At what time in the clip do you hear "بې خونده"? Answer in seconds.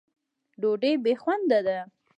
1.03-1.59